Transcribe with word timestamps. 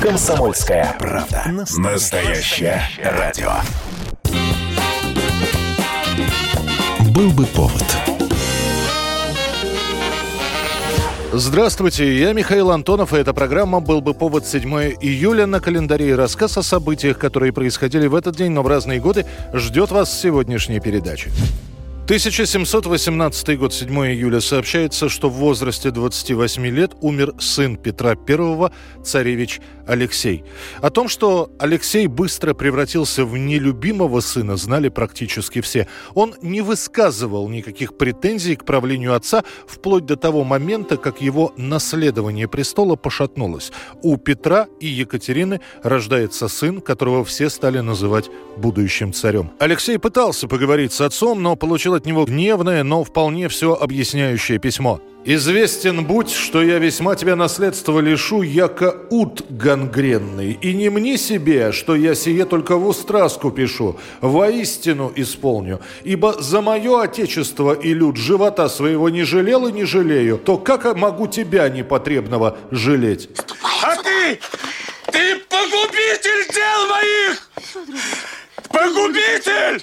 Комсомольская 0.00 0.94
правда. 0.96 1.42
Настоящее 1.76 2.80
радио. 3.02 3.50
Был 7.12 7.30
бы 7.32 7.44
повод. 7.46 7.82
Здравствуйте, 11.32 12.16
я 12.16 12.32
Михаил 12.32 12.70
Антонов, 12.70 13.12
и 13.12 13.16
эта 13.16 13.34
программа 13.34 13.80
«Был 13.80 14.00
бы 14.00 14.14
повод» 14.14 14.46
7 14.46 14.62
июля 15.00 15.46
на 15.46 15.58
календаре. 15.58 16.14
Рассказ 16.14 16.56
о 16.56 16.62
событиях, 16.62 17.18
которые 17.18 17.52
происходили 17.52 18.06
в 18.06 18.14
этот 18.14 18.36
день, 18.36 18.52
но 18.52 18.62
в 18.62 18.68
разные 18.68 19.00
годы, 19.00 19.26
ждет 19.52 19.90
вас 19.90 20.10
в 20.10 20.20
сегодняшней 20.20 20.78
передаче. 20.78 21.30
1718 22.08 23.58
год, 23.58 23.74
7 23.74 23.90
июля, 24.06 24.40
сообщается, 24.40 25.10
что 25.10 25.28
в 25.28 25.34
возрасте 25.34 25.90
28 25.90 26.66
лет 26.68 26.92
умер 27.02 27.34
сын 27.38 27.76
Петра 27.76 28.12
I, 28.12 28.70
царевич 29.04 29.60
Алексей. 29.86 30.42
О 30.80 30.88
том, 30.88 31.08
что 31.08 31.50
Алексей 31.58 32.06
быстро 32.06 32.54
превратился 32.54 33.26
в 33.26 33.36
нелюбимого 33.36 34.20
сына, 34.20 34.56
знали 34.56 34.88
практически 34.88 35.60
все. 35.60 35.86
Он 36.14 36.34
не 36.40 36.62
высказывал 36.62 37.46
никаких 37.50 37.98
претензий 37.98 38.56
к 38.56 38.64
правлению 38.64 39.14
отца 39.14 39.44
вплоть 39.66 40.06
до 40.06 40.16
того 40.16 40.44
момента, 40.44 40.96
как 40.96 41.20
его 41.20 41.52
наследование 41.58 42.48
престола 42.48 42.96
пошатнулось. 42.96 43.70
У 44.02 44.16
Петра 44.16 44.66
и 44.80 44.86
Екатерины 44.86 45.60
рождается 45.82 46.48
сын, 46.48 46.80
которого 46.80 47.22
все 47.26 47.50
стали 47.50 47.80
называть 47.80 48.30
будущим 48.56 49.12
царем. 49.12 49.50
Алексей 49.58 49.98
пытался 49.98 50.48
поговорить 50.48 50.94
с 50.94 51.02
отцом, 51.02 51.42
но 51.42 51.54
получил 51.54 51.97
от 51.98 52.06
него 52.06 52.24
гневное, 52.24 52.82
но 52.82 53.04
вполне 53.04 53.48
все 53.48 53.74
объясняющее 53.74 54.58
письмо. 54.58 55.00
«Известен 55.24 56.06
будь, 56.06 56.30
что 56.30 56.62
я 56.62 56.78
весьма 56.78 57.14
тебя 57.14 57.36
наследства 57.36 58.00
лишу, 58.00 58.40
яко 58.40 58.94
ут 59.10 59.44
гангренный, 59.50 60.52
и 60.52 60.72
не 60.72 60.88
мне 60.88 61.18
себе, 61.18 61.72
что 61.72 61.94
я 61.94 62.14
сие 62.14 62.46
только 62.46 62.76
в 62.76 62.86
устраску 62.86 63.50
пишу, 63.50 63.98
воистину 64.22 65.12
исполню, 65.16 65.80
ибо 66.04 66.40
за 66.40 66.62
мое 66.62 67.02
отечество 67.02 67.74
и 67.74 67.92
люд 67.92 68.16
живота 68.16 68.68
своего 68.68 69.10
не 69.10 69.24
жалел 69.24 69.66
и 69.66 69.72
не 69.72 69.84
жалею, 69.84 70.38
то 70.38 70.56
как 70.56 70.96
могу 70.96 71.26
тебя 71.26 71.68
непотребного 71.68 72.56
жалеть?» 72.70 73.28
А 73.82 73.96
ты, 73.96 74.38
ты 75.12 75.36
погубитель 75.48 76.52
дел 76.54 76.88
моих! 76.88 77.50
Погубитель! 78.70 79.82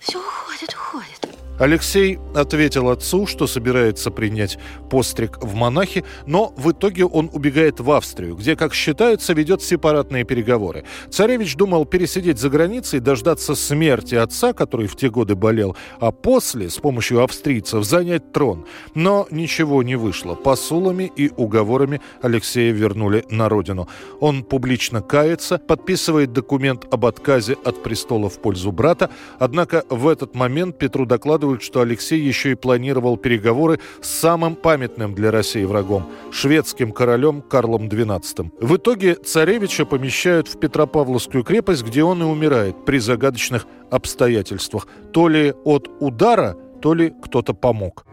Все 0.00 0.18
уходит, 0.18 0.74
уходит. 0.74 1.43
Алексей 1.58 2.18
ответил 2.34 2.90
отцу, 2.90 3.26
что 3.26 3.46
собирается 3.46 4.10
принять 4.10 4.58
постриг 4.90 5.38
в 5.40 5.54
монахи, 5.54 6.04
но 6.26 6.52
в 6.56 6.72
итоге 6.72 7.04
он 7.04 7.30
убегает 7.32 7.78
в 7.78 7.92
Австрию, 7.92 8.34
где, 8.34 8.56
как 8.56 8.74
считается, 8.74 9.34
ведет 9.34 9.62
сепаратные 9.62 10.24
переговоры. 10.24 10.84
Царевич 11.10 11.54
думал 11.56 11.84
пересидеть 11.84 12.38
за 12.38 12.50
границей, 12.50 12.98
дождаться 12.98 13.54
смерти 13.54 14.16
отца, 14.16 14.52
который 14.52 14.88
в 14.88 14.96
те 14.96 15.10
годы 15.10 15.36
болел, 15.36 15.76
а 16.00 16.10
после, 16.10 16.70
с 16.70 16.78
помощью 16.78 17.22
австрийцев, 17.22 17.84
занять 17.84 18.32
трон. 18.32 18.66
Но 18.96 19.28
ничего 19.30 19.84
не 19.84 19.94
вышло. 19.94 20.34
Посулами 20.34 21.12
и 21.14 21.30
уговорами 21.36 22.00
Алексея 22.20 22.72
вернули 22.72 23.24
на 23.30 23.48
родину. 23.48 23.88
Он 24.18 24.42
публично 24.42 25.02
кается, 25.02 25.58
подписывает 25.58 26.32
документ 26.32 26.86
об 26.92 27.06
отказе 27.06 27.56
от 27.64 27.80
престола 27.82 28.28
в 28.28 28.40
пользу 28.40 28.72
брата, 28.72 29.10
однако 29.38 29.84
в 29.88 30.08
этот 30.08 30.34
момент 30.34 30.78
Петру 30.78 31.06
докладывают, 31.06 31.43
докладывают, 31.44 31.62
что 31.62 31.80
Алексей 31.80 32.20
еще 32.20 32.52
и 32.52 32.54
планировал 32.54 33.16
переговоры 33.16 33.78
с 34.00 34.08
самым 34.08 34.54
памятным 34.56 35.14
для 35.14 35.30
России 35.30 35.64
врагом– 35.64 36.06
шведским 36.32 36.92
королем 36.92 37.42
Карлом 37.42 37.88
XII. 37.88 38.50
В 38.60 38.76
итоге 38.76 39.14
царевича 39.14 39.84
помещают 39.84 40.48
в 40.48 40.58
Петропавловскую 40.58 41.44
крепость, 41.44 41.84
где 41.84 42.02
он 42.02 42.22
и 42.22 42.24
умирает 42.24 42.84
при 42.84 42.98
загадочных 42.98 43.66
обстоятельствах. 43.90 44.88
То 45.12 45.28
ли 45.28 45.52
от 45.64 45.90
удара, 46.00 46.56
то 46.80 46.94
ли 46.94 47.12
кто-то 47.22 47.54
помог. 47.54 48.06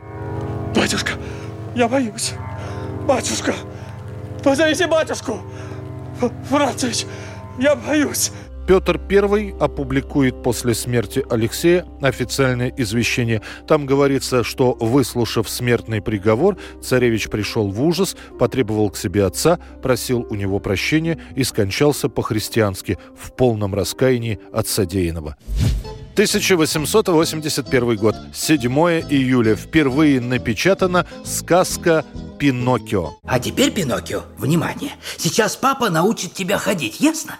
Батюшка, 0.75 1.11
я 1.75 1.87
боюсь. 1.87 2.33
Батюшка, 3.07 3.53
позовите 4.43 4.87
батюшку. 4.87 5.37
Францич, 6.49 7.05
я 7.59 7.75
боюсь. 7.75 8.31
Петр 8.71 9.01
I 9.09 9.53
опубликует 9.59 10.43
после 10.43 10.73
смерти 10.73 11.25
Алексея 11.29 11.85
официальное 12.01 12.73
извещение. 12.77 13.41
Там 13.67 13.85
говорится, 13.85 14.45
что, 14.45 14.77
выслушав 14.79 15.49
смертный 15.49 16.01
приговор, 16.01 16.55
царевич 16.81 17.27
пришел 17.27 17.67
в 17.69 17.83
ужас, 17.83 18.15
потребовал 18.39 18.89
к 18.89 18.95
себе 18.95 19.25
отца, 19.25 19.59
просил 19.83 20.25
у 20.29 20.35
него 20.35 20.59
прощения 20.59 21.19
и 21.35 21.43
скончался 21.43 22.07
по-христиански 22.07 22.97
в 23.13 23.33
полном 23.33 23.75
раскаянии 23.75 24.39
от 24.53 24.69
содеянного. 24.69 25.35
1881 26.13 27.97
год, 27.97 28.15
7 28.33 28.71
июля. 29.09 29.57
Впервые 29.57 30.21
напечатана 30.21 31.05
сказка 31.25 32.05
«Пиноккио». 32.39 33.17
А 33.25 33.37
теперь, 33.37 33.71
Пиноккио, 33.71 34.21
внимание. 34.37 34.91
Сейчас 35.17 35.57
папа 35.57 35.89
научит 35.89 36.33
тебя 36.33 36.57
ходить, 36.57 37.01
ясно? 37.01 37.37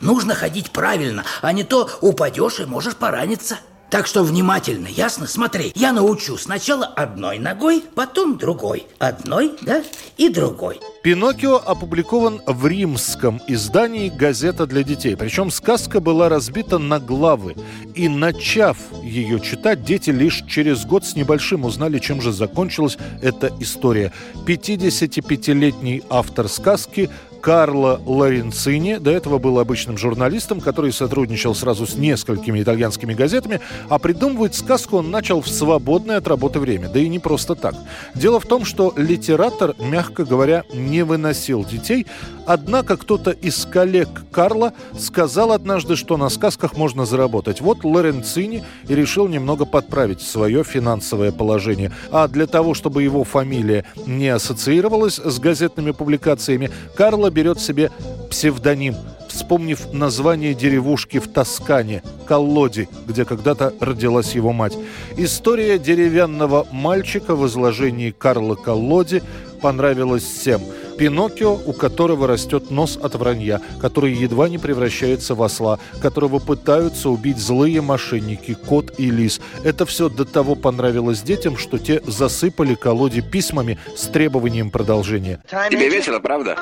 Нужно 0.00 0.34
ходить 0.34 0.70
правильно, 0.70 1.24
а 1.42 1.52
не 1.52 1.64
то 1.64 1.88
упадешь 2.00 2.60
и 2.60 2.64
можешь 2.64 2.96
пораниться. 2.96 3.58
Так 3.90 4.06
что 4.06 4.22
внимательно, 4.22 4.86
ясно? 4.86 5.26
Смотри, 5.26 5.72
я 5.74 5.92
научу 5.92 6.36
сначала 6.36 6.84
одной 6.84 7.38
ногой, 7.38 7.82
потом 7.94 8.36
другой. 8.36 8.86
Одной, 8.98 9.54
да, 9.62 9.82
и 10.18 10.28
другой. 10.28 10.78
Пиноккио 11.02 11.56
опубликован 11.56 12.42
в 12.46 12.66
римском 12.66 13.40
издании 13.46 14.10
«Газета 14.10 14.66
для 14.66 14.82
детей». 14.82 15.16
Причем 15.16 15.50
сказка 15.50 16.00
была 16.00 16.28
разбита 16.28 16.76
на 16.76 17.00
главы. 17.00 17.56
И 17.94 18.10
начав 18.10 18.76
ее 19.02 19.40
читать, 19.40 19.84
дети 19.84 20.10
лишь 20.10 20.42
через 20.46 20.84
год 20.84 21.06
с 21.06 21.16
небольшим 21.16 21.64
узнали, 21.64 21.98
чем 21.98 22.20
же 22.20 22.30
закончилась 22.30 22.98
эта 23.22 23.50
история. 23.58 24.12
55-летний 24.46 26.02
автор 26.10 26.48
сказки 26.48 27.08
Карло 27.40 28.00
Лоренцини. 28.04 28.96
До 28.96 29.10
этого 29.10 29.38
был 29.38 29.58
обычным 29.58 29.96
журналистом, 29.96 30.60
который 30.60 30.92
сотрудничал 30.92 31.54
сразу 31.54 31.86
с 31.86 31.94
несколькими 31.94 32.62
итальянскими 32.62 33.14
газетами, 33.14 33.60
а 33.88 33.98
придумывать 33.98 34.54
сказку 34.54 34.98
он 34.98 35.10
начал 35.10 35.40
в 35.40 35.48
свободное 35.48 36.18
от 36.18 36.28
работы 36.28 36.58
время. 36.58 36.88
Да 36.88 36.98
и 36.98 37.08
не 37.08 37.18
просто 37.18 37.54
так. 37.54 37.74
Дело 38.14 38.40
в 38.40 38.46
том, 38.46 38.64
что 38.64 38.92
литератор, 38.96 39.74
мягко 39.78 40.24
говоря, 40.24 40.64
не 40.72 41.04
выносил 41.04 41.64
детей, 41.64 42.06
однако 42.46 42.96
кто-то 42.96 43.30
из 43.30 43.64
коллег 43.66 44.08
Карла 44.32 44.72
сказал 44.98 45.52
однажды, 45.52 45.96
что 45.96 46.16
на 46.16 46.28
сказках 46.28 46.76
можно 46.76 47.06
заработать. 47.06 47.60
Вот 47.60 47.84
Лоренцини 47.84 48.64
и 48.88 48.94
решил 48.94 49.28
немного 49.28 49.64
подправить 49.64 50.20
свое 50.20 50.64
финансовое 50.64 51.32
положение. 51.32 51.92
А 52.10 52.28
для 52.28 52.46
того, 52.46 52.74
чтобы 52.74 53.02
его 53.02 53.24
фамилия 53.24 53.84
не 54.06 54.28
ассоциировалась 54.28 55.16
с 55.16 55.38
газетными 55.38 55.92
публикациями, 55.92 56.70
Карло 56.96 57.27
Мило 57.28 57.34
берет 57.34 57.60
себе 57.60 57.90
псевдоним, 58.30 58.94
вспомнив 59.28 59.92
название 59.92 60.54
деревушки 60.54 61.18
в 61.18 61.28
Тоскане– 61.28 62.02
Коллоди, 62.26 62.88
где 63.06 63.26
когда-то 63.26 63.74
родилась 63.80 64.34
его 64.34 64.52
мать. 64.52 64.72
История 65.18 65.78
деревянного 65.78 66.66
мальчика 66.72 67.36
в 67.36 67.46
изложении 67.46 68.12
Карла 68.12 68.54
Коллоди 68.54 69.22
понравилась 69.60 70.22
всем– 70.24 70.62
Пиноккио, 70.98 71.54
у 71.54 71.72
которого 71.72 72.26
растет 72.26 72.70
нос 72.70 72.98
от 73.00 73.14
вранья, 73.14 73.60
который 73.80 74.12
едва 74.12 74.48
не 74.48 74.58
превращается 74.58 75.34
в 75.36 75.42
осла, 75.42 75.78
которого 76.02 76.40
пытаются 76.40 77.08
убить 77.08 77.38
злые 77.38 77.80
мошенники, 77.80 78.54
кот 78.54 78.98
и 78.98 79.10
лис. 79.10 79.40
Это 79.62 79.86
все 79.86 80.08
до 80.08 80.24
того 80.24 80.56
понравилось 80.56 81.22
детям, 81.22 81.56
что 81.56 81.78
те 81.78 82.02
засыпали 82.04 82.74
колоде 82.74 83.22
письмами 83.22 83.78
с 83.96 84.08
требованием 84.08 84.70
продолжения. 84.70 85.42
Тебе 85.70 85.88
весело, 85.88 86.18
правда? 86.18 86.58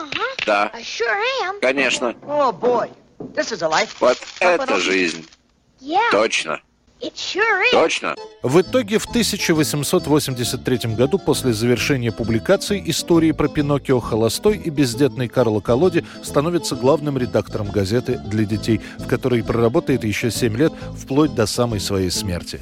Да. 0.47 0.71
Конечно. 1.63 2.15
Oh, 2.27 2.55
вот 4.01 4.19
это 4.41 4.81
жизнь. 4.81 5.27
Точно. 6.11 6.61
Точно. 7.73 8.15
В 8.43 8.61
итоге 8.61 8.99
в 8.99 9.07
1883 9.07 10.95
году 10.95 11.19
после 11.19 11.53
завершения 11.53 12.11
публикации 12.11 12.83
истории 12.87 13.33
про 13.33 13.49
Пиноккио 13.49 14.01
холостой 14.01 14.57
и 14.57 14.71
бездетный 14.71 15.29
Карло 15.29 15.61
Колоди 15.61 16.05
становится 16.23 16.75
главным 16.75 17.19
редактором 17.19 17.71
газеты 17.71 18.19
для 18.25 18.45
детей, 18.45 18.81
в 18.99 19.07
которой 19.07 19.45
проработает 19.45 20.05
еще 20.05 20.31
7 20.31 20.57
лет 20.57 20.73
вплоть 20.97 21.35
до 21.35 21.47
самой 21.47 21.81
своей 21.81 22.11
смерти. 22.11 22.61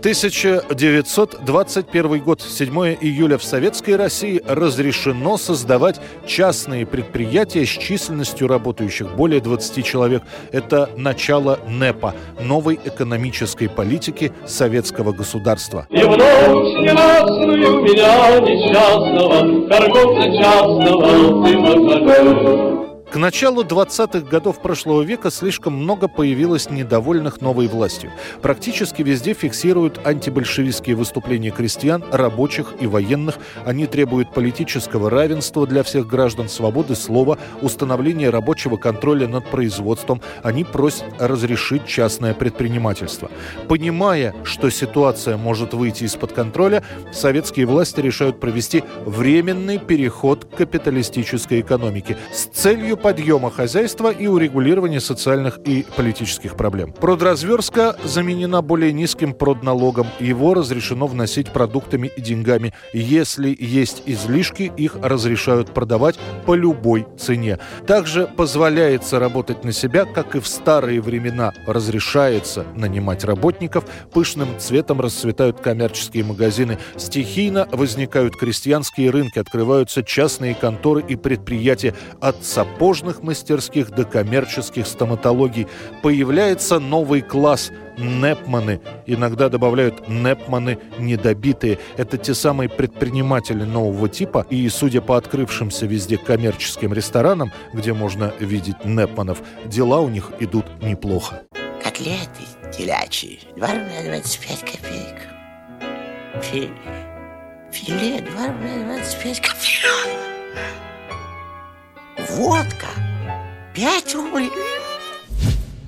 1921 0.00 2.20
год, 2.20 2.40
7 2.40 2.96
июля 3.02 3.36
в 3.36 3.44
Советской 3.44 3.96
России 3.96 4.40
разрешено 4.48 5.36
создавать 5.36 6.00
частные 6.26 6.86
предприятия 6.86 7.66
с 7.66 7.68
численностью 7.68 8.48
работающих 8.48 9.14
более 9.14 9.42
20 9.42 9.84
человек. 9.84 10.22
Это 10.52 10.88
начало 10.96 11.58
НЭПа, 11.68 12.14
новой 12.40 12.80
экономической 12.82 13.68
политики 13.68 14.32
советского 14.46 15.12
государства. 15.12 15.86
И 15.90 16.02
в 16.02 16.16
ночь 16.16 16.80
ненастную 16.80 17.82
меня 17.82 18.40
несчастного, 18.40 19.68
торговца 19.68 20.32
частного, 20.32 21.44
ты 21.44 21.58
К 23.10 23.16
началу 23.16 23.64
20-х 23.64 24.20
годов 24.20 24.62
прошлого 24.62 25.02
века 25.02 25.32
слишком 25.32 25.72
много 25.72 26.06
появилось 26.06 26.70
недовольных 26.70 27.40
новой 27.40 27.66
властью. 27.66 28.12
Практически 28.40 29.02
везде 29.02 29.34
фиксируют 29.34 30.06
антибольшевистские 30.06 30.94
выступления 30.94 31.50
крестьян, 31.50 32.04
рабочих 32.12 32.74
и 32.78 32.86
военных. 32.86 33.38
Они 33.64 33.88
требуют 33.88 34.32
политического 34.32 35.10
равенства 35.10 35.66
для 35.66 35.82
всех 35.82 36.06
граждан, 36.06 36.48
свободы 36.48 36.94
слова, 36.94 37.36
установления 37.62 38.30
рабочего 38.30 38.76
контроля 38.76 39.26
над 39.26 39.44
производством. 39.50 40.22
Они 40.44 40.62
просят 40.62 41.06
разрешить 41.18 41.86
частное 41.86 42.32
предпринимательство. 42.32 43.28
Понимая, 43.66 44.36
что 44.44 44.70
ситуация 44.70 45.36
может 45.36 45.74
выйти 45.74 46.04
из-под 46.04 46.32
контроля, 46.32 46.84
советские 47.12 47.66
власти 47.66 47.98
решают 48.00 48.38
провести 48.38 48.84
временный 49.04 49.78
переход 49.78 50.44
к 50.44 50.58
капиталистической 50.58 51.60
экономике 51.60 52.16
с 52.32 52.44
целью 52.44 52.99
подъема 53.00 53.50
хозяйства 53.50 54.10
и 54.10 54.26
урегулирования 54.26 55.00
социальных 55.00 55.58
и 55.64 55.86
политических 55.96 56.56
проблем. 56.56 56.92
Продразверстка 56.92 57.96
заменена 58.04 58.60
более 58.62 58.92
низким 58.92 59.32
продналогом. 59.32 60.08
Его 60.18 60.54
разрешено 60.54 61.06
вносить 61.06 61.52
продуктами 61.52 62.10
и 62.16 62.20
деньгами. 62.20 62.74
Если 62.92 63.56
есть 63.58 64.02
излишки, 64.06 64.72
их 64.76 64.96
разрешают 65.00 65.72
продавать 65.72 66.18
по 66.46 66.54
любой 66.54 67.06
цене. 67.18 67.58
Также 67.86 68.26
позволяется 68.26 69.18
работать 69.18 69.64
на 69.64 69.72
себя, 69.72 70.04
как 70.04 70.36
и 70.36 70.40
в 70.40 70.46
старые 70.46 71.00
времена 71.00 71.52
разрешается 71.66 72.66
нанимать 72.74 73.24
работников. 73.24 73.84
Пышным 74.12 74.48
цветом 74.58 75.00
расцветают 75.00 75.60
коммерческие 75.60 76.24
магазины. 76.24 76.78
Стихийно 76.96 77.68
возникают 77.72 78.36
крестьянские 78.36 79.10
рынки, 79.10 79.38
открываются 79.38 80.02
частные 80.02 80.54
конторы 80.54 81.04
и 81.06 81.16
предприятия 81.16 81.94
от 82.20 82.44
сапог 82.44 82.89
сапожных 82.90 83.22
мастерских 83.22 83.90
до 83.90 84.04
коммерческих 84.04 84.84
стоматологий. 84.84 85.68
Появляется 86.02 86.80
новый 86.80 87.20
класс– 87.22 87.70
Непманы. 87.98 88.80
Иногда 89.06 89.48
добавляют 89.48 90.08
Непманы 90.08 90.78
недобитые. 90.98 91.78
Это 91.96 92.16
те 92.18 92.34
самые 92.34 92.68
предприниматели 92.68 93.62
нового 93.62 94.08
типа. 94.08 94.44
И, 94.50 94.68
судя 94.70 95.02
по 95.02 95.16
открывшимся 95.16 95.86
везде 95.86 96.16
коммерческим 96.16 96.92
ресторанам, 96.92 97.52
где 97.72 97.92
можно 97.92 98.32
видеть 98.40 98.84
Непманов, 98.84 99.42
дела 99.66 100.00
у 100.00 100.08
них 100.08 100.32
идут 100.40 100.64
неплохо. 100.82 101.42
Котлеты 101.84 102.44
телячьи. 102.76 103.38
2 103.56 103.66
рубля 103.68 104.02
25 104.04 104.60
копеек. 104.60 105.28
Фи... 106.42 106.70
Филе 107.70 108.20
2 108.22 108.46
рубля 108.46 108.96
25 108.96 109.40
копеек. 109.40 110.79
Водка. 112.36 112.86
Пять 113.74 114.14
рублей. 114.14 114.50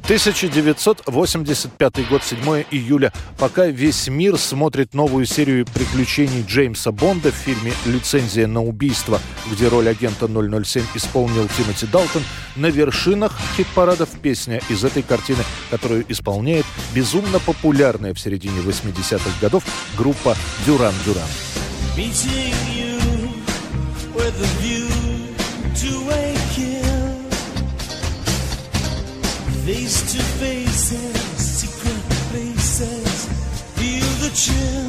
1985 0.05 2.09
год, 2.09 2.25
7 2.25 2.65
июля. 2.71 3.13
Пока 3.39 3.67
весь 3.67 4.09
мир 4.09 4.37
смотрит 4.37 4.95
новую 4.95 5.27
серию 5.27 5.65
приключений 5.73 6.45
Джеймса 6.47 6.91
Бонда 6.91 7.31
в 7.31 7.37
фильме 7.37 7.73
«Лицензия 7.87 8.49
на 8.49 8.63
убийство», 8.63 9.21
где 9.51 9.69
роль 9.69 9.89
агента 9.89 10.27
007 10.27 10.83
исполнил 10.95 11.49
Тимоти 11.57 11.87
Далтон, 11.87 12.23
на 12.57 12.67
вершинах 12.67 13.39
хит-парадов 13.57 14.11
песня 14.21 14.61
из 14.69 14.85
этой 14.85 15.03
картины, 15.03 15.45
которую 15.71 16.05
исполняет 16.09 16.67
безумно 16.93 17.39
популярная 17.39 18.13
в 18.15 18.19
середине 18.19 18.59
80-х 18.61 19.31
годов 19.41 19.65
группа 19.97 20.37
«Дюран 20.67 20.95
you. 34.49 34.82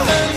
Oh. 0.00 0.27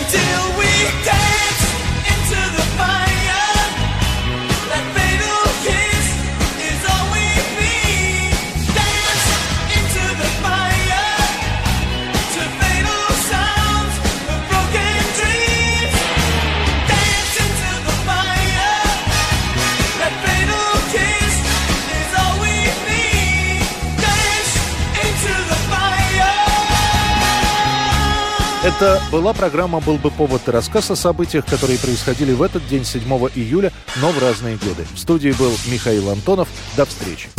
Это 28.82 29.00
была 29.12 29.32
программа 29.32 29.80
«Был 29.80 30.00
бы 30.00 30.10
повод» 30.10 30.48
и 30.48 30.52
рассказ 30.52 30.90
о 30.90 30.96
событиях, 30.96 31.46
которые 31.46 31.78
происходили 31.78 32.34
в 32.34 32.42
этот 32.42 32.68
день, 32.68 32.84
7 32.84 33.04
июля, 33.36 33.72
но 33.98 34.10
в 34.10 34.18
разные 34.18 34.56
годы. 34.56 34.88
В 34.96 34.98
студии 34.98 35.30
был 35.38 35.52
Михаил 35.68 36.10
Антонов. 36.10 36.48
До 36.76 36.88
встречи. 36.88 37.30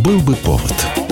«Был 0.00 0.18
бы 0.22 0.34
повод» 0.34 1.07